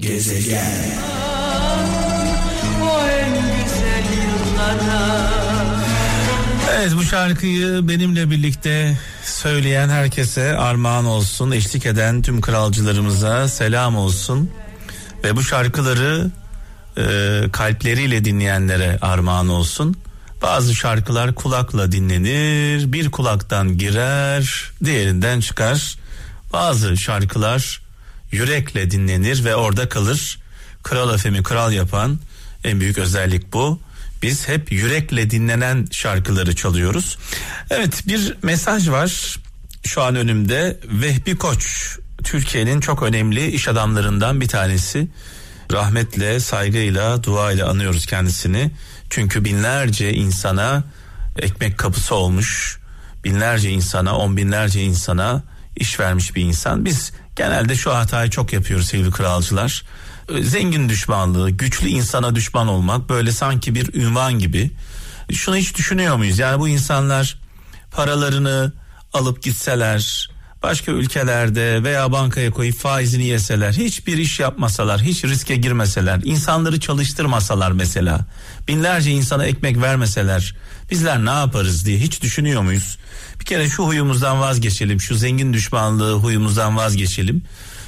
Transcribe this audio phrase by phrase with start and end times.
[0.00, 1.00] Gezegen
[6.70, 11.50] Evet bu şarkıyı benimle birlikte söyleyen herkese armağan olsun.
[11.50, 14.50] Eşlik eden tüm kralcılarımıza selam olsun.
[15.24, 16.30] Ve bu şarkıları
[16.98, 17.02] e,
[17.52, 19.96] kalpleriyle dinleyenlere armağan olsun.
[20.42, 25.96] Bazı şarkılar kulakla dinlenir, bir kulaktan girer, diğerinden çıkar.
[26.52, 27.89] Bazı şarkılar
[28.32, 30.38] yürekle dinlenir ve orada kalır.
[30.82, 32.18] Kral Efem'i kral yapan
[32.64, 33.80] en büyük özellik bu.
[34.22, 37.18] Biz hep yürekle dinlenen şarkıları çalıyoruz.
[37.70, 39.36] Evet bir mesaj var
[39.84, 40.80] şu an önümde.
[40.84, 45.08] Vehbi Koç Türkiye'nin çok önemli iş adamlarından bir tanesi.
[45.72, 48.70] Rahmetle, saygıyla, duayla anıyoruz kendisini.
[49.10, 50.84] Çünkü binlerce insana
[51.38, 52.78] ekmek kapısı olmuş.
[53.24, 55.42] Binlerce insana, on binlerce insana
[55.80, 56.84] iş vermiş bir insan.
[56.84, 59.84] Biz genelde şu hatayı çok yapıyoruz sevgili kralcılar.
[60.40, 64.70] Zengin düşmanlığı, güçlü insana düşman olmak böyle sanki bir ünvan gibi.
[65.32, 66.38] Şunu hiç düşünüyor muyuz?
[66.38, 67.38] Yani bu insanlar
[67.90, 68.72] paralarını
[69.12, 70.30] alıp gitseler,
[70.62, 77.72] başka ülkelerde veya bankaya koyup faizini yeseler, hiçbir iş yapmasalar, hiç riske girmeseler, insanları çalıştırmasalar
[77.72, 78.20] mesela,
[78.68, 80.54] binlerce insana ekmek vermeseler,
[80.90, 82.98] bizler ne yaparız diye hiç düşünüyor muyuz?
[83.40, 87.42] Bir kere şu huyumuzdan vazgeçelim, şu zengin düşmanlığı huyumuzdan vazgeçelim.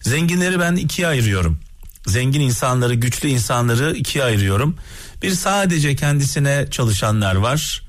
[0.00, 1.58] Zenginleri ben ikiye ayırıyorum.
[2.06, 4.76] Zengin insanları, güçlü insanları ikiye ayırıyorum.
[5.22, 7.82] Bir sadece kendisine çalışanlar var.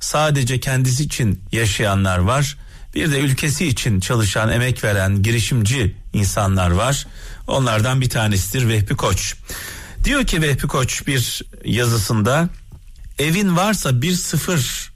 [0.00, 2.56] Sadece kendisi için yaşayanlar var
[2.94, 7.06] bir de ülkesi için çalışan, emek veren, girişimci insanlar var.
[7.46, 9.34] Onlardan bir tanesidir Vehbi Koç.
[10.04, 12.48] Diyor ki Vehbi Koç bir yazısında
[13.18, 14.92] evin varsa bir sıfır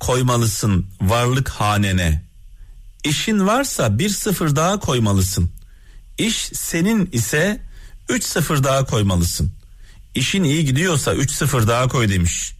[0.00, 2.24] koymalısın varlık hanene.
[3.04, 5.50] İşin varsa bir sıfır daha koymalısın.
[6.18, 7.60] İş senin ise
[8.08, 9.52] üç sıfır daha koymalısın.
[10.14, 12.52] İşin iyi gidiyorsa üç sıfır daha koy demiş.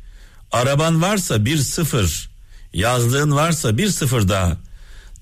[0.52, 2.30] Araban varsa bir sıfır
[2.72, 4.56] yazlığın varsa bir sıfır daha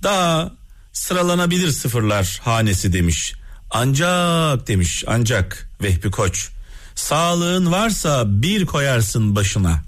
[0.02, 0.52] daha
[0.92, 3.34] sıralanabilir sıfırlar hanesi demiş.
[3.70, 6.48] Ancak demiş ancak Vehbi Koç
[6.94, 9.82] sağlığın varsa bir koyarsın başına.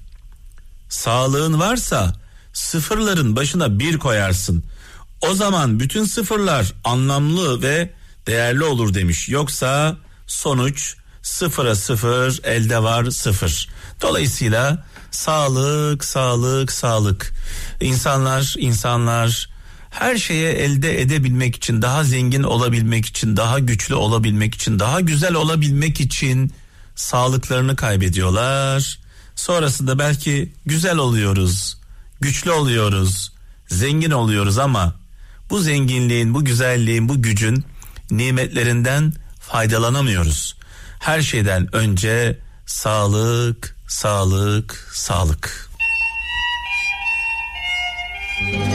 [0.89, 2.13] Sağlığın varsa
[2.53, 4.65] sıfırların başına bir koyarsın.
[5.21, 7.91] O zaman bütün sıfırlar anlamlı ve
[8.27, 9.29] değerli olur demiş.
[9.29, 13.69] Yoksa sonuç sıfıra sıfır elde var sıfır.
[14.03, 17.33] Dolayısıyla sağlık, sağlık, sağlık.
[17.81, 19.49] İnsanlar, insanlar
[19.91, 25.35] her şeye elde edebilmek için, daha zengin olabilmek için, daha güçlü olabilmek için, daha güzel
[25.35, 26.53] olabilmek için
[26.95, 28.99] sağlıklarını kaybediyorlar.
[29.35, 31.79] Sonrasında belki güzel oluyoruz,
[32.21, 33.33] güçlü oluyoruz,
[33.69, 34.95] zengin oluyoruz ama
[35.51, 37.65] bu zenginliğin, bu güzelliğin, bu gücün
[38.11, 40.57] nimetlerinden faydalanamıyoruz.
[40.99, 45.71] Her şeyden önce sağlık, sağlık, sağlık.
[48.39, 48.74] Her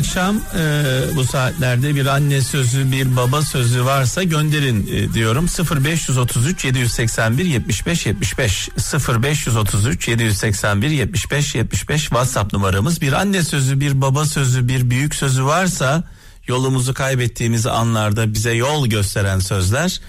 [0.00, 6.64] akşam e, bu saatlerde bir anne sözü bir baba sözü varsa gönderin e, diyorum 0533
[6.64, 8.68] 781 75 75
[9.08, 15.44] 0533 781 75 75 WhatsApp numaramız bir anne sözü bir baba sözü bir büyük sözü
[15.44, 16.04] varsa
[16.46, 20.00] yolumuzu kaybettiğimiz anlarda bize yol gösteren sözler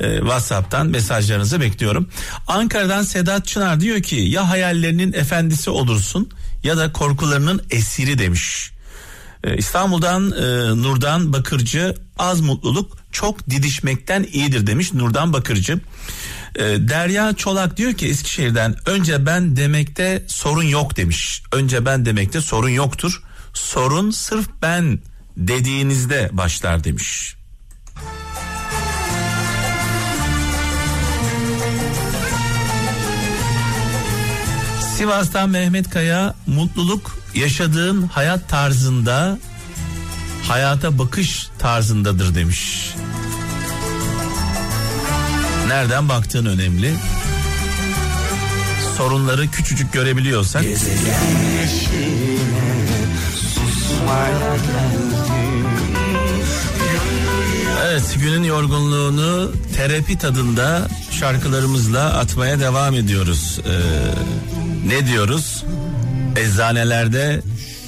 [0.00, 2.08] e, WhatsApp'tan mesajlarınızı bekliyorum.
[2.46, 6.30] Ankara'dan Sedat Çınar diyor ki ya hayallerinin efendisi olursun
[6.64, 8.77] ya da korkularının esiri demiş.
[9.44, 15.80] Ee, İstanbul'dan e, Nurdan Bakırcı az mutluluk çok didişmekten iyidir demiş Nurdan Bakırcı.
[16.54, 21.42] E, Derya Çolak diyor ki Eskişehir'den önce ben demekte sorun yok demiş.
[21.52, 23.22] Önce ben demekte sorun yoktur.
[23.54, 24.98] Sorun sırf ben
[25.36, 27.34] dediğinizde başlar demiş.
[34.96, 39.38] Sivas'tan Mehmet Kaya mutluluk yaşadığın hayat tarzında
[40.48, 42.94] hayata bakış tarzındadır demiş.
[45.68, 46.94] Nereden baktığın önemli.
[48.96, 50.64] Sorunları küçücük görebiliyorsak.
[57.86, 63.58] Evet günün yorgunluğunu terapi tadında şarkılarımızla atmaya devam ediyoruz.
[63.66, 65.57] Ee, Ne diyoruz?
[66.38, 67.42] Eczanelerde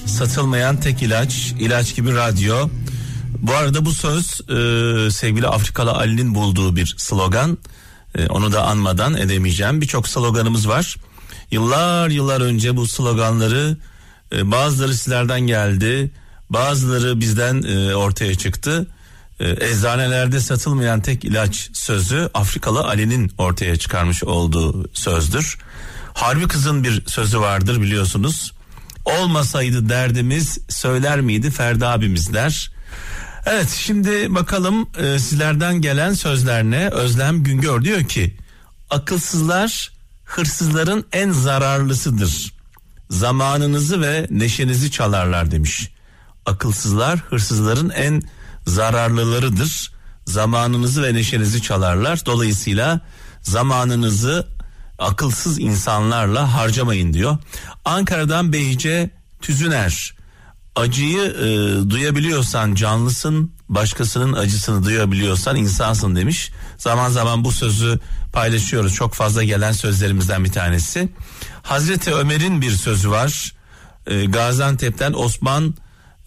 [0.07, 2.69] satılmayan tek ilaç, ilaç gibi radyo.
[3.39, 7.59] Bu arada bu söz e, sevgili Afrikalı Ali'nin bulduğu bir slogan.
[8.19, 9.81] E, onu da anmadan edemeyeceğim.
[9.81, 10.97] Birçok sloganımız var.
[11.51, 13.77] Yıllar yıllar önce bu sloganları
[14.33, 16.11] e, bazıları sizlerden geldi.
[16.51, 18.87] Bazıları bizden e, ortaya çıktı.
[19.41, 25.59] E, eczanelerde satılmayan tek ilaç sözü Afrikalı Ali'nin ortaya çıkarmış olduğu sözdür.
[26.21, 28.53] Harbi kızın bir sözü vardır biliyorsunuz.
[29.05, 32.73] Olmasaydı derdimiz söyler miydi Ferdi abimiz der.
[33.47, 36.89] Evet şimdi bakalım e, sizlerden gelen sözler ne?
[36.89, 38.37] Özlem Güngör diyor ki
[38.91, 39.93] akılsızlar
[40.25, 42.53] hırsızların en zararlısıdır.
[43.11, 45.91] Zamanınızı ve neşenizi çalarlar demiş.
[46.47, 48.23] Akılsızlar hırsızların en
[48.67, 49.93] zararlılarıdır.
[50.27, 52.27] Zamanınızı ve neşenizi çalarlar.
[52.27, 53.01] Dolayısıyla
[53.43, 54.60] zamanınızı
[55.01, 57.39] akılsız insanlarla harcamayın diyor.
[57.85, 59.11] Ankara'dan Beyce
[59.43, 60.15] Tüzüner
[60.77, 61.47] acıyı e,
[61.91, 66.51] duyabiliyorsan canlısın, başkasının acısını duyabiliyorsan insansın demiş.
[66.79, 68.01] Zaman zaman bu sözü
[68.33, 68.95] paylaşıyoruz.
[68.95, 71.09] Çok fazla gelen sözlerimizden bir tanesi.
[71.63, 73.53] Hazreti Ömer'in bir sözü var.
[74.07, 75.75] E, Gaziantep'ten Osman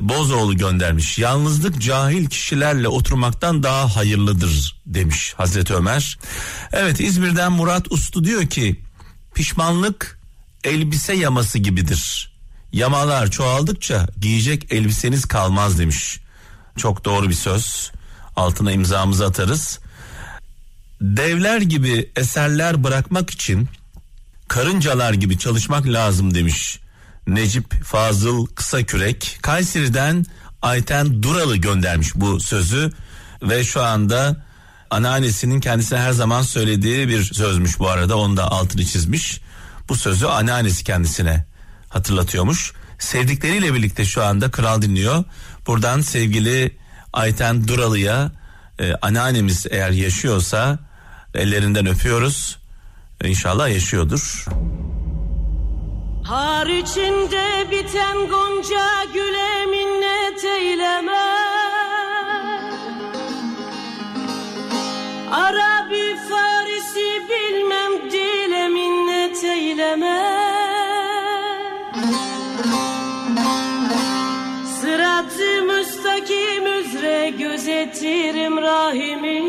[0.01, 1.19] Bozoğlu göndermiş.
[1.19, 6.17] Yalnızlık cahil kişilerle oturmaktan daha hayırlıdır demiş Hazreti Ömer.
[6.71, 8.79] Evet İzmir'den Murat Uslu diyor ki
[9.35, 10.19] pişmanlık
[10.63, 12.33] elbise yaması gibidir.
[12.73, 16.19] Yamalar çoğaldıkça giyecek elbiseniz kalmaz demiş.
[16.77, 17.91] Çok doğru bir söz.
[18.35, 19.79] Altına imzamızı atarız.
[21.01, 23.69] Devler gibi eserler bırakmak için
[24.47, 26.79] karıncalar gibi çalışmak lazım demiş.
[27.27, 30.25] Necip Fazıl Kısakürek Kayseri'den
[30.61, 32.91] Ayten Duralı göndermiş bu sözü
[33.41, 34.45] ve şu anda
[34.89, 39.41] anneannesinin kendisine her zaman söylediği bir sözmüş bu arada onu da altını çizmiş.
[39.89, 41.45] Bu sözü anneannesi kendisine
[41.89, 42.73] hatırlatıyormuş.
[42.99, 45.23] Sevdikleriyle birlikte şu anda kral dinliyor.
[45.67, 46.77] Buradan sevgili
[47.13, 48.31] Ayten Duralı'ya
[48.79, 50.79] e, anneannemiz eğer yaşıyorsa
[51.33, 52.57] ellerinden öpüyoruz.
[53.23, 54.45] İnşallah yaşıyordur.
[56.27, 61.23] Har içinde biten gonca güle minnet eyleme.
[65.31, 70.19] Arabi Farisi bilmem dile minnet eyleme.
[74.81, 79.43] Sırat-ı müstakim üzere gözetirim rahimi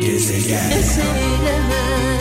[0.00, 0.70] Gezegen.
[0.78, 2.19] Eseyleme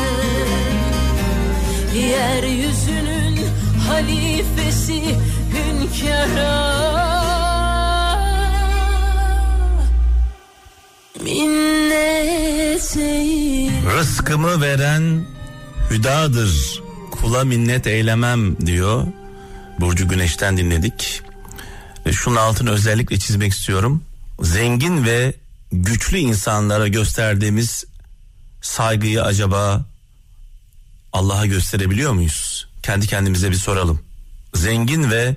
[2.00, 3.40] Yeryüzünün
[3.88, 5.02] halifesi
[5.54, 6.80] hünkâra
[11.24, 11.70] Minnet
[13.98, 15.26] Rızkımı veren
[15.90, 16.84] hüdadır.
[17.12, 19.08] Kula minnet eylemem diyor.
[19.80, 21.22] Burcu Güneş'ten dinledik.
[22.06, 24.04] Ve şunun altını özellikle çizmek istiyorum.
[24.42, 25.34] Zengin ve
[25.72, 27.86] güçlü insanlara gösterdiğimiz
[28.62, 29.86] saygıyı acaba
[31.14, 32.68] Allah'a gösterebiliyor muyuz?
[32.84, 34.02] Kendi kendimize bir soralım.
[34.54, 35.36] Zengin ve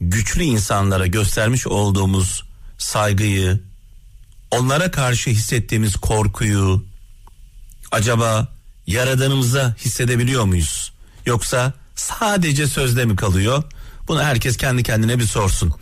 [0.00, 2.44] güçlü insanlara göstermiş olduğumuz
[2.78, 3.60] saygıyı,
[4.50, 6.84] onlara karşı hissettiğimiz korkuyu
[7.92, 8.48] acaba
[8.86, 10.92] yaradanımıza hissedebiliyor muyuz?
[11.26, 13.64] Yoksa sadece sözde mi kalıyor?
[14.08, 15.72] Bunu herkes kendi kendine bir sorsun.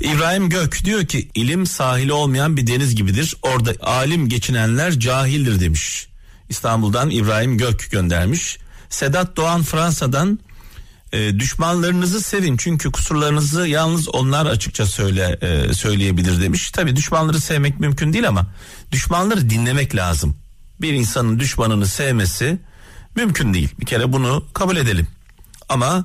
[0.00, 3.36] İbrahim Gök diyor ki ilim sahili olmayan bir deniz gibidir.
[3.42, 6.08] Orada alim geçinenler cahildir demiş.
[6.48, 8.58] İstanbul'dan İbrahim Gök göndermiş.
[8.90, 10.38] Sedat Doğan Fransa'dan
[11.12, 16.70] e, düşmanlarınızı sevin çünkü kusurlarınızı yalnız onlar açıkça söyle e, söyleyebilir demiş.
[16.70, 18.46] Tabi düşmanları sevmek mümkün değil ama
[18.92, 20.36] düşmanları dinlemek lazım.
[20.80, 22.58] Bir insanın düşmanını sevmesi
[23.16, 23.68] mümkün değil.
[23.80, 25.06] Bir kere bunu kabul edelim.
[25.68, 26.04] Ama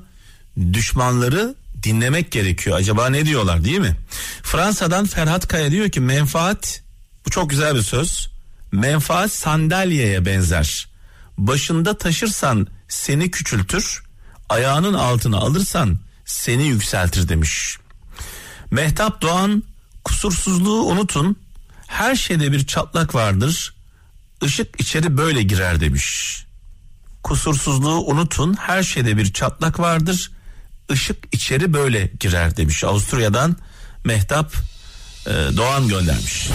[0.73, 2.77] düşmanları dinlemek gerekiyor.
[2.77, 3.95] Acaba ne diyorlar değil mi?
[4.43, 6.81] Fransa'dan Ferhat Kaya diyor ki menfaat
[7.25, 8.29] bu çok güzel bir söz.
[8.71, 10.90] Menfaat sandalyeye benzer.
[11.37, 14.03] Başında taşırsan seni küçültür,
[14.49, 17.77] ayağının altına alırsan seni yükseltir demiş.
[18.71, 19.63] Mehtap Doğan
[20.03, 21.35] kusursuzluğu unutun.
[21.87, 23.75] Her şeyde bir çatlak vardır.
[24.41, 26.37] Işık içeri böyle girer demiş.
[27.23, 28.53] Kusursuzluğu unutun.
[28.53, 30.31] Her şeyde bir çatlak vardır.
[30.93, 32.83] Işık içeri böyle girer demiş.
[32.83, 33.55] Avusturya'dan
[34.05, 34.53] Mehtap
[35.25, 36.49] e, Doğan göndermiş.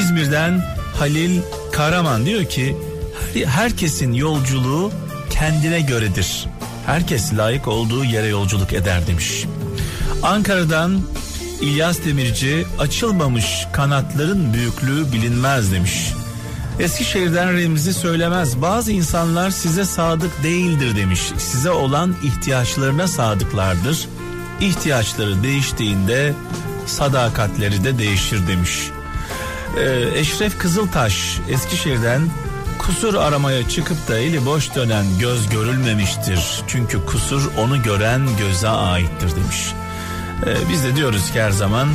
[0.00, 0.62] İzmir'den
[0.98, 1.40] Halil
[1.72, 2.76] Karaman diyor ki
[3.46, 4.92] herkesin yolculuğu
[5.30, 6.46] kendine göredir.
[6.86, 9.44] Herkes layık olduğu yere yolculuk eder demiş.
[10.22, 11.00] Ankara'dan
[11.60, 16.12] İlyas Demirci açılmamış kanatların büyüklüğü bilinmez demiş.
[16.78, 21.20] Eskişehir'den Remzi söylemez bazı insanlar size sadık değildir demiş.
[21.38, 24.08] Size olan ihtiyaçlarına sadıklardır.
[24.60, 26.32] İhtiyaçları değiştiğinde
[26.86, 28.90] sadakatleri de değişir demiş.
[29.78, 32.22] Ee, Eşref Kızıltaş Eskişehir'den
[32.78, 36.62] kusur aramaya çıkıp da eli boş dönen göz görülmemiştir.
[36.66, 39.72] Çünkü kusur onu gören göze aittir demiş.
[40.46, 41.88] Ee, biz de diyoruz ki her zaman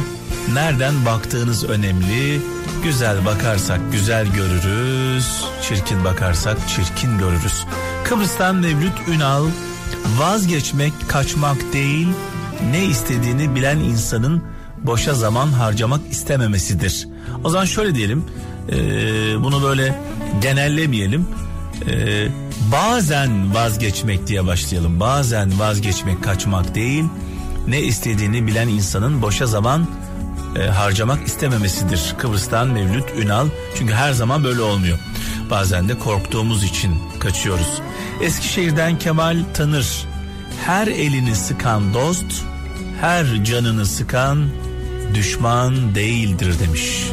[0.54, 2.42] nereden baktığınız önemli.
[2.84, 7.66] Güzel bakarsak güzel görürüz, çirkin bakarsak çirkin görürüz.
[8.04, 9.46] Kıbrıs'tan Mevlüt Ünal
[10.18, 12.08] vazgeçmek kaçmak değil
[12.72, 14.44] ne istediğini bilen insanın
[14.78, 17.08] boşa zaman harcamak istememesidir.
[17.44, 18.24] O zaman şöyle diyelim
[18.72, 18.76] e,
[19.44, 20.00] bunu böyle
[20.42, 21.28] genellemeyelim.
[21.90, 22.28] E,
[22.72, 25.00] bazen vazgeçmek diye başlayalım.
[25.00, 27.04] Bazen vazgeçmek kaçmak değil
[27.68, 29.88] ne istediğini bilen insanın boşa zaman
[30.60, 32.16] e, harcamak istememesidir.
[32.18, 35.00] Kıbrıs'tan Mevlüt Ünal çünkü her zaman böyle olmuyor.
[35.50, 37.82] Bazen de korktuğumuz için kaçıyoruz.
[38.22, 40.06] Eskişehir'den Kemal Tanır
[40.66, 42.46] her elini sıkan dost
[43.02, 44.48] her canını sıkan
[45.14, 47.12] düşman değildir demiş.